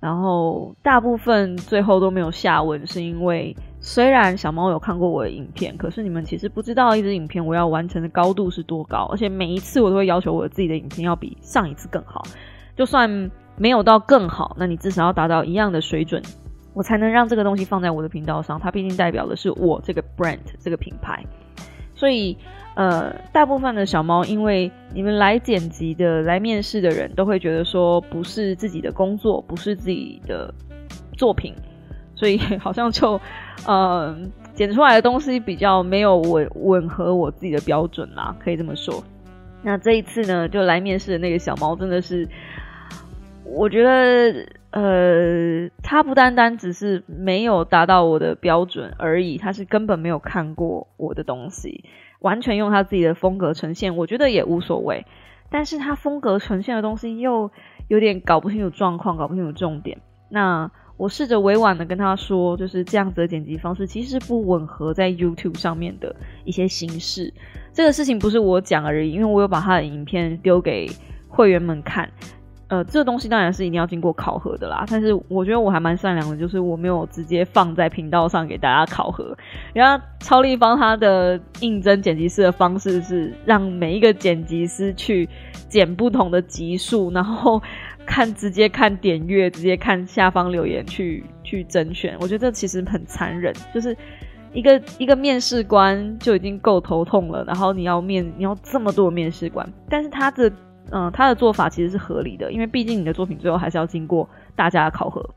[0.00, 12.20] 然后大部分最后都没有下文，是因为虽然小猫有看过我的影片，可是你们其实不知道一支影片我要完成的高度是多高，而且每一次我都会要求我自己的影片要比上一次更好，
[12.76, 16.20] 就算没有到更好，那你至少要达到一样的水准。
[16.74, 21.22] 我才能让这个东西放在我的频道上，它毕竟代表的是我这个 brand 这个品牌，
[21.94, 22.36] 所以
[22.74, 30.54] 呃，大部分的小猫，因为你们来剪辑的、来面试的人都会觉得说不是自己的工作，不是自己的
[31.16, 31.54] 作品，
[32.14, 33.20] 所以 好像就
[33.66, 34.16] 呃
[34.54, 39.04] 剪出来的东西比较没有吻吻合我自己的标准啦，可以这么说。
[39.62, 42.26] 那这一次呢，就来面试的那个小猫真的是，
[43.44, 44.61] 我觉得。
[44.72, 51.84] 呃，他不单单只是没有达到我的标准而已，他是根本没有看过我的东西，
[52.20, 55.04] 完全用他自己的风格呈现，我觉得也无所谓。
[55.50, 57.50] 但是他风格呈现的东西又
[57.88, 60.00] 有点搞不清楚状况，搞不清楚重点。
[60.30, 67.34] 那我试着委婉的跟他说，就是这样子的剪辑方式其实不吻合在 YouTube 上面的一些形式。
[67.74, 70.88] 这个事情不是我讲而已，因为我有把他的影片丢给
[71.28, 72.10] 会员们看。
[72.72, 74.86] 呃，这东西当然是一定要经过考核的啦。
[74.88, 79.36] 但是我觉得我还蛮善良的，就是我没有直接放在频道上给大家考核。
[79.74, 85.28] 然后超立方他的应征剪辑师的方式是让每一个剪辑师去
[85.68, 87.60] 剪不同的集数，然后
[88.06, 92.16] 看直接看点阅，直接看下方留言去去甄选。
[92.20, 93.94] 我觉得这其实很残忍，就是
[94.54, 100.50] 一个一个面试官就已经够头痛了，然后你要面你要这么多面试官，但是他的
[100.90, 105.34] 嗯他的做法其实是合理的，因为毕竟你的作品最后还是要经过大家的考核。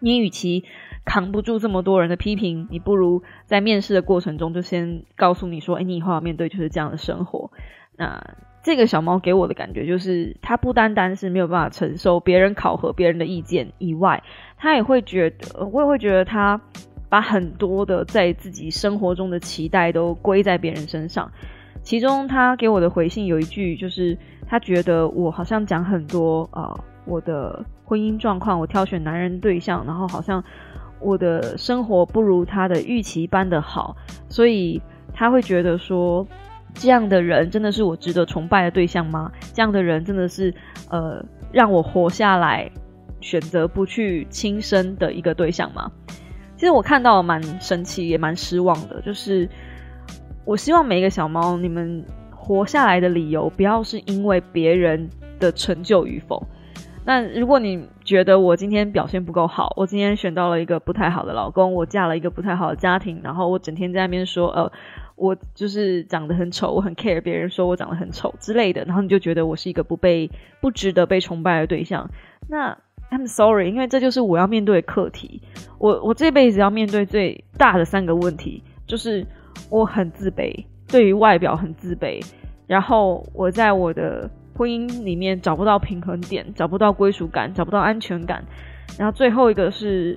[0.00, 0.64] 你与其
[1.04, 7.50] 扛不住这么多人的批评，你不如在面试的过程中就先告诉你说，哎，你以后要面对就是这样的生活。
[7.96, 14.22] 那这个小猫给我的感觉就是，它不单单是没有办法承受别人考核别人的意见以外，
[14.56, 16.60] 它也会觉得，我也会觉得它。
[17.06, 21.30] 把很多的在自己生活中的期待都归在别人身上，
[21.80, 24.18] 其中他给我的回信有一句，就是
[24.54, 30.40] 他觉得我好像讲很多啊，我的婚姻状况，我挑选男人对象，然后好像
[31.00, 33.96] 我的生活不如他的预期般的好，
[34.28, 34.80] 所以
[35.12, 36.24] 他会觉得说，
[36.72, 39.32] 这样的人真的是我值得崇拜的对象吗？
[39.52, 40.54] 这样的人真的是
[40.88, 42.70] 呃让我活下来，
[43.20, 45.90] 选择不去轻生的一个对象吗？
[46.54, 49.02] 其实我看到蛮神奇，也蛮失望的。
[49.02, 49.48] 就是
[50.44, 52.04] 我希望每一个小猫，你们
[52.44, 55.08] 活下来的理由，不要是因为别人
[55.40, 56.46] 的成就与否。
[57.06, 64.70] 那如果你觉得我今天表现不够好，我今天选到了一个不太好的老公，我嫁了一个不太好的家庭，然后我整天在那边说，呃，
[65.16, 70.30] 我就是长得很丑，我很 care 别人说我长得很丑之类的，然后你就觉得我是一个不被、
[70.60, 72.10] 不值得被崇拜的对象，
[72.48, 72.76] 那。
[73.10, 75.40] I'm sorry，因为这就是我要面对的课题。
[75.78, 79.24] 我我这辈子要面对最大的三个问题，就是
[79.70, 82.24] 我很自卑，对于外表很自卑，
[82.68, 88.44] 然后我在我的婚姻里面找不到平衡点，找不到归属感，找不到安全感。
[88.96, 90.16] 然后最后一个是，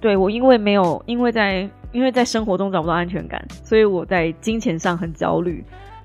[0.00, 5.64] 对我因为没有，因为在因为在生活中找不到安全感，所以我在金钱上很焦虑。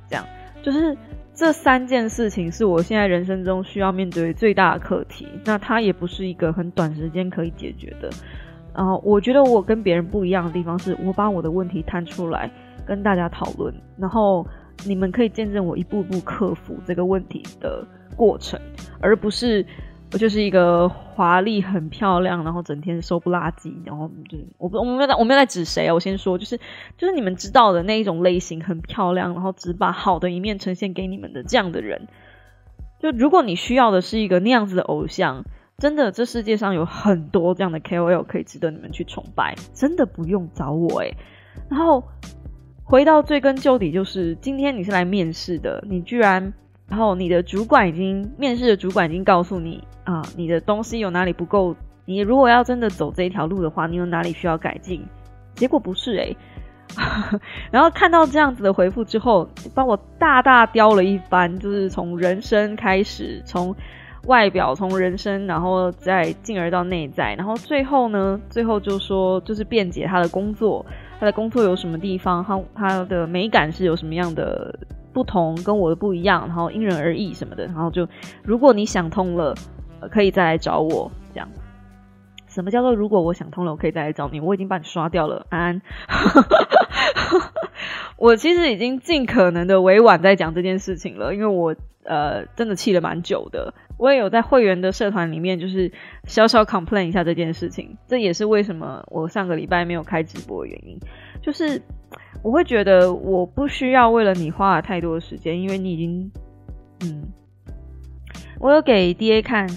[0.09, 0.25] 这样
[0.63, 0.97] 就是。
[1.39, 8.09] 这三件事情是我现在人生中需要面对最大的课题，那它也不是一个很短时间可以解决的。
[8.75, 12.49] 然后我觉得我跟别人不一样的地方是，我把我的问题摊出来
[12.85, 14.45] 跟大家讨论，然后
[14.85, 18.59] 你们可以见证我一步步克服这个问题的过程，
[18.99, 19.65] 而不是。
[20.13, 26.57] 我就是一个华丽、很漂亮，然后整天收不拉几，然后就我不我没有在我没有在指谁啊，我先说，就是
[26.97, 32.07] 就是你们知道的那一种类型，很漂亮，然后只把好的一面呈现给你们的这样的人。
[33.01, 35.43] 就如果你需要的是一个那样子的偶像，
[35.79, 41.15] 真的这世界上有很多这样的 KOL 可以值得你们去崇拜，真的不用找我诶。
[41.69, 42.03] 然后
[42.83, 46.51] 回到追根究底，就是今天你是来面试的，你居然。
[46.87, 51.75] 然后你的主管已经面试的主管已经告诉你啊，你的东西有哪里不够？
[52.05, 55.05] 你如果要真的走这一条路的话，你有哪里需要改进？
[55.53, 56.35] 结果不是诶。
[57.69, 63.75] 然后看到这样子的回复之后，帮我大大雕了一番，就是从人生开始，从
[64.27, 70.85] 外表，从人生，然后再进而到内在，然后最后呢，最后就说就是辩解他的工作，
[71.19, 74.73] 他的工作有什么地方，他他的美感是有什么样的。
[75.13, 78.07] 不同跟我的不一样，然后因人而异什么的，然后就
[78.43, 79.55] 如果你想通了，
[80.11, 81.09] 可以再来找我。
[81.33, 81.49] 这样，
[82.57, 84.39] 什么叫做如果我想通了，我可以再来找你？
[84.39, 85.81] 我已经把你刷掉了，安安。
[88.17, 93.75] 我其实已经尽可能的委婉在讲这件事情了，因为我呃真的气了蛮久的。
[93.99, 95.91] 我也有在会员的社团里面，就是
[96.25, 97.95] 小小 complain 一下这件事情。
[98.07, 100.99] 这也是为什么我上个礼拜没有开直播的原因，
[101.43, 101.79] 就是。
[102.43, 106.31] 我会觉得我不需要为了你花了太多的时间，因为你已经，
[107.01, 107.23] 嗯，
[108.59, 109.67] 我有给 D A 看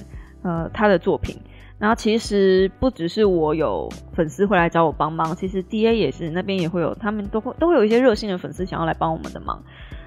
[0.42, 1.34] 呃他的作品，
[1.80, 9.64] 然后其实不只是我有粉丝会来找我帮忙，其实 D A 也是那边也会有，他们都会都会有一些热心的粉丝想要来帮我们的忙。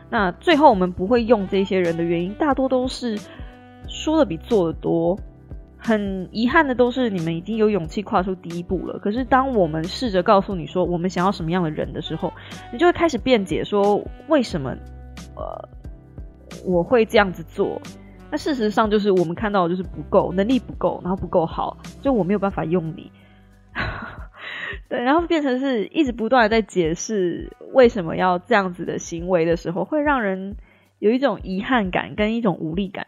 [0.10, 3.20] 那最后我们不会用这些人的原因，大多都是
[3.88, 5.20] 说的比做的多。
[5.86, 8.98] 很遗憾的都是你们已经有勇气跨出第一步了。
[9.00, 12.32] 可是当我们试着告诉你说我们想要什么样的人的时候，
[12.72, 14.70] 你就会开始辩解说为什么
[15.36, 15.70] 呃
[16.66, 17.82] 我会这样子做？
[18.34, 23.12] 那事实上就是我们看到的就是不够能力不够，然后不够好，就我没有办法用你。
[24.90, 30.56] 对，然后变成是一直不断的在解释为什么要这样子的行为的时候，会让人
[30.98, 33.06] 有一种遗憾感跟一种无力感。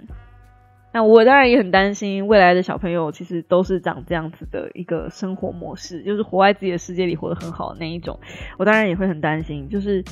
[0.94, 8.20] 那我当然也很担心未来的小朋友，其实都是长这样子的一个生活模式，就是活在自己的世界里活得很好的那一种。
[8.60, 10.04] 我当然也会很担心，就是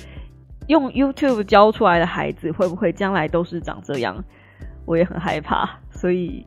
[0.65, 4.23] 用 YouTube 教出来的孩子会不会将来都是长这样？
[4.85, 6.45] 我也很害怕，所以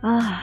[0.00, 0.42] 啊，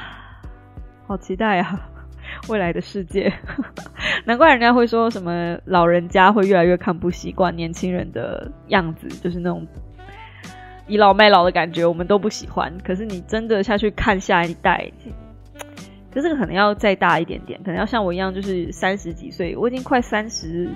[1.07, 1.89] 好期待啊，
[2.49, 3.31] 未来的世界。
[4.25, 9.65] 难怪人家会说什么老人家会越来越看不习惯年轻人的样子，就是那种。
[10.87, 12.71] 倚老卖老的感觉，我们都不喜欢。
[12.83, 14.87] 可是你真的下去看下一代，
[16.13, 20.69] 可是可能要再大一点点，可能要像我一样，就是三十几岁，我已经快三十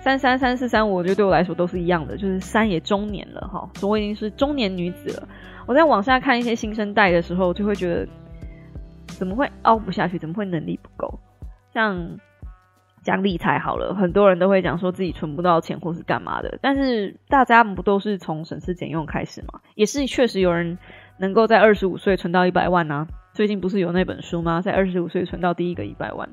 [0.00, 5.28] 三三三四三五，我觉得对我来说都是一样的，就是三也中年了哈，所以我已经是中年女子了。
[5.66, 8.08] 我在往下看一些新生代的时候，就会觉得
[9.06, 10.18] 怎么会凹不下去？
[10.18, 11.20] 怎么会能力不够？
[11.72, 12.18] 像
[13.02, 19.60] 讲理财好了，很多人都会讲说自己存不到钱或是干嘛的，但是大家不都是从省吃俭用开始吗？
[19.74, 20.78] 也是确实有人
[21.18, 23.06] 能够在二十五岁存到一百万呢。
[23.32, 24.60] 最近不是有那本书吗？
[24.60, 26.28] 在二十五岁存到第一个一百万。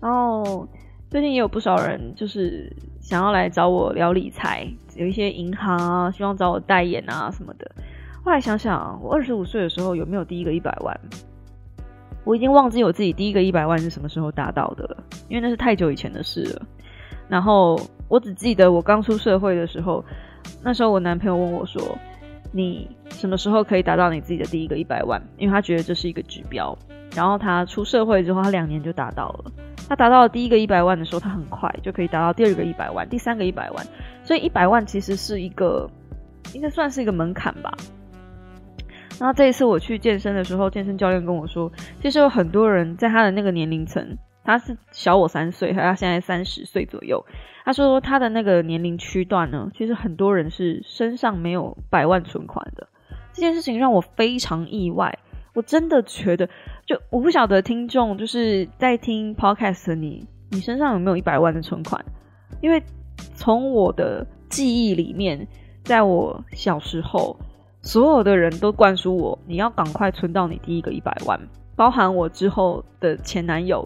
[0.00, 0.66] 然后
[1.14, 2.68] 最近也有不少人就是
[3.00, 7.70] 想要来找我聊理财，有一些银行啊，希望找我代言啊什么的。
[8.24, 11.00] 后来想想，我二十五岁的时候有没有第一个一百万？
[12.24, 14.96] 我已经忘记我自己第一个一百万是什么时候达到的了，
[15.28, 16.66] 因为那是太久以前的事了。
[17.28, 20.04] 然后我只记得我刚出社会的时候，
[20.64, 21.96] 那时候我男朋友问我说
[22.50, 26.76] ：“你什么时候可以达到你自己的第一个一百万？”因为他觉得这是一个指标。
[27.14, 29.52] 然后他出社会之后，他两年就达到了。
[29.88, 33.86] 他达到了第一个一百万的时候，他很快就可以达到第二个一百万、第三个一百万。
[34.22, 35.88] 所以一百万其实是一个，
[36.54, 37.72] 应该算是一个门槛吧。
[39.20, 41.70] 然后这一次我去健身的时候，健身教练跟我说，
[42.00, 47.24] 其实有很多人在他的那个年龄层，他是小我三岁，他现在三十岁左右。
[47.64, 52.88] 他说他的那个年龄区段呢，其实很多人是身上没有百万存款的。
[53.32, 55.18] 这件事情让我非常意外，
[55.54, 56.46] 我真的觉得，
[56.84, 62.04] 就我不晓得听众就是在听 podcast 你，你身上有没有一百万的存款？
[62.60, 62.82] 因为
[63.34, 65.48] 从我的记忆里面，
[65.84, 67.34] 在我小时候。
[67.86, 71.38] 所有的人都灌输我，你要赶快存到你第一个一百万。
[71.76, 73.84] 包含我之后的前男友，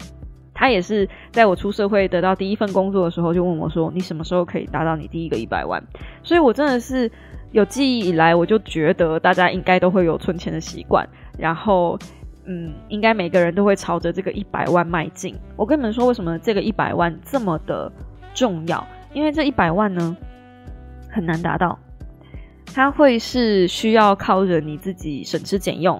[0.53, 5.83] 他也是在我出社会得到第一份工作的时候，就问我说：“你什么时候可以达到你第一个一百万？”
[6.23, 7.11] 所以，我真的是
[7.51, 11.05] 有记忆以来，我就觉得大家应该都会有存钱的习惯。
[11.39, 11.97] 然后，
[12.45, 15.35] 嗯，应该每个人都会朝着这个一百万迈进。
[15.55, 17.91] 我跟你们说，为什么这个一百万这么的
[18.33, 18.85] 重要？
[19.13, 20.17] 因为这一百万呢，
[21.09, 21.79] 很难达到。
[22.71, 25.99] 它会是需要靠着你自己省吃俭用，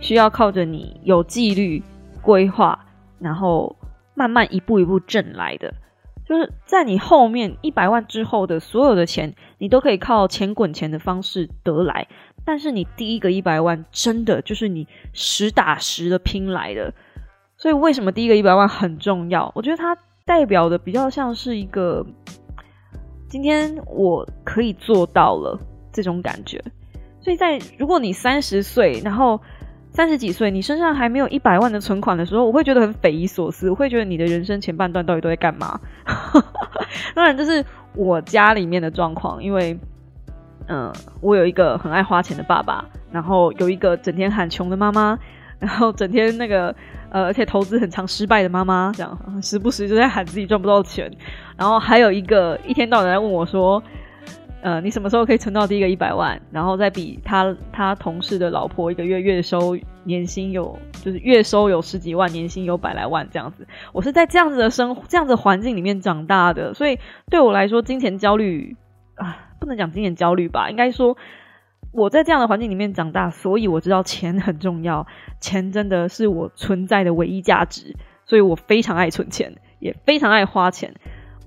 [0.00, 1.82] 需要靠着你有纪律
[2.22, 2.86] 规划，
[3.20, 3.76] 然后
[4.14, 5.72] 慢慢一步一步挣来的。
[6.26, 12.08] 就是在你后面一百万之后的所有的钱，你都可以靠钱滚钱的方式得来。
[12.44, 16.92] 但是你第一个一百万，真的就是你实打实的拼来的。
[17.56, 19.52] 所以为什么第一个一百万很重要？
[19.54, 22.04] 我觉得它代表的比较像是一个，
[23.28, 25.58] 今天我可以做到了。
[25.90, 26.62] 这种感觉，
[27.20, 29.40] 所以在如果你三十岁，然后
[29.90, 33.68] 三十几岁，你身上还没有一百万的存款的时候，我会觉得很匪夷所思。
[33.68, 35.80] 我会觉得你的人生前半段到底都在干嘛？
[37.16, 37.64] 当然，这是
[37.96, 39.76] 我家里面的状况，因为
[40.68, 45.18] 嗯，我有一个很爱花钱的爸爸，然后有一个整天喊穷的妈妈，
[45.58, 46.74] 然后整天那个
[47.10, 51.10] 呃，而且投资很常失败的妈妈，这样 时不时就在喊自己赚不到钱，
[51.56, 53.82] 然后还有一个一天到晚在问我说。
[54.60, 56.38] 呃，你什么时候可以存到第一个一百万？
[56.50, 63.64] 然后再比他他同事的老婆一个月月收年薪有，就是月收有十几万，年薪有百来万这样子。
[63.92, 66.98] 我是在这样子的生这样子环境里面长大的，所以
[67.30, 68.76] 对我来说，金钱焦虑
[69.14, 71.16] 啊，不能讲金钱焦虑吧，应该说
[71.92, 75.06] 我在这样的环境里面长大，所以我知道钱很重要，
[75.40, 77.94] 钱真的是我存在的唯一价值，
[78.24, 80.94] 所以我非常爱存钱，也非常爱花钱。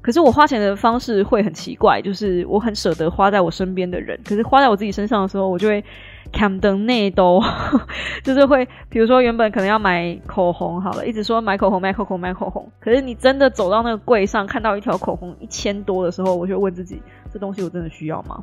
[0.02, 5.84] 可是我花钱的方式会很奇怪，就是我很舍得花在我身边的人，可是花在我自己身上的时候，我就会
[6.32, 7.42] cam 登内兜，
[8.24, 17.02] 就是会，比如说原本可能要买口红，好了，一直说买口红买口红买口红，可是你真的走到那个柜上看到一条口红一千多的时候，我就问自己，
[17.32, 18.42] 这东西我真的需要吗？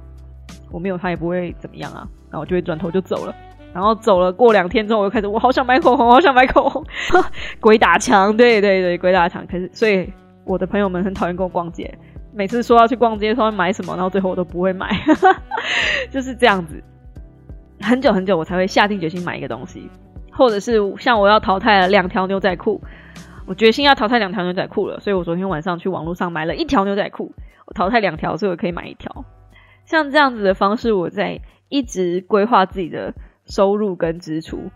[0.70, 3.34] 我没有它也不会怎么样啊，然后我就会转头就走了，
[3.72, 6.84] 然后走了过两天之后，我又开始我好想买口红，好想买口红，
[7.60, 10.12] 鬼打墙，对对对，鬼打墙，可是所以。
[10.44, 11.92] 我的朋友们很讨厌跟我逛街，
[12.32, 14.88] 每次说要去逛街，说要买什么，然后最后我都不会买，
[16.10, 16.82] 就是这样子。
[17.80, 19.88] 很久很久，我才会下定决心买一个东西，
[20.32, 22.80] 或者是像我要淘汰了两条牛仔裤，
[23.46, 27.32] 我决心要淘汰两条牛仔裤了，所以我昨天晚上去网络上买了一条牛仔裤，
[27.66, 29.24] 我淘汰两条，所以我可以买一条。
[29.84, 33.14] 像这样子的方式，我在一直规划自己的
[33.46, 34.70] 收入跟支出，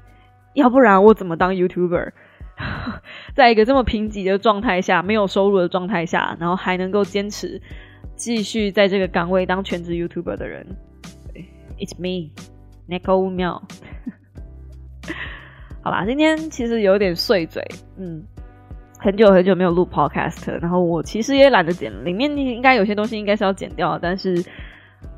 [0.55, 2.13] 要不然我怎么当 YouTuber？
[3.35, 7.61] 在一个这么贫瘠的状态下，没有收入的状态下，然后还能够坚持
[8.15, 10.67] 继续在这个岗位当全职 YouTuber 的人
[11.79, 12.31] ，It's me
[13.19, 13.61] 五秒。
[15.83, 17.63] 好啦，今天其实有点碎嘴，
[17.97, 18.23] 嗯，
[18.99, 24.43] 很久很久没有录 Podcast，然后我其实也懒得剪，里面应该有些东西应该是要剪掉，但是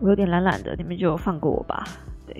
[0.01, 1.85] 我有点懒懒的，你们就放过我吧。
[2.27, 2.37] 对，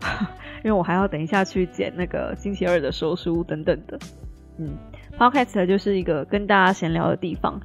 [0.64, 3.98] 因为我还要等一下去剪那个星期二的说书等等的。
[4.58, 4.76] 嗯
[5.18, 7.60] ，Podcast 就是一个跟大家闲聊的地方。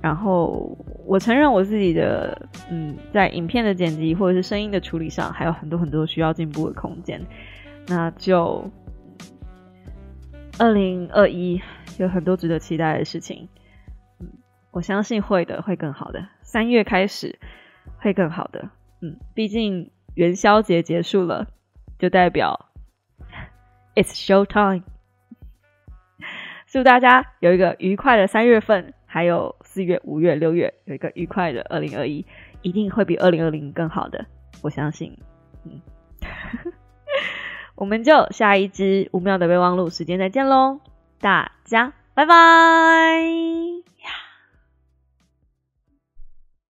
[0.00, 0.76] 然后
[1.06, 7.20] 我承认我自己的，嗯，在影片的剪辑或者是声音的处理上，还有很多很多需要进步的空间。
[7.86, 8.68] 那就
[10.58, 11.60] 二零二一
[11.98, 13.48] 有很多值得期待的事情。
[14.18, 14.28] 嗯，
[14.72, 16.26] 我相信会的，会更好的。
[16.42, 17.38] 三月开始
[17.98, 18.70] 会更好的。
[19.00, 21.46] 嗯，毕竟元宵节结束了，
[21.98, 22.70] 就代表
[23.94, 24.82] It's show time。
[26.72, 32.24] 祝大家有一个愉快的三月份，还有四月、五月、六月有一个愉快的二零二一，
[32.62, 34.24] 一定会比二零二零更好的，
[34.62, 35.14] 我相信。
[35.64, 35.82] 嗯，
[37.76, 40.80] 我们就下一支五秒的备忘录时间再见喽，
[41.20, 43.91] 大家拜拜。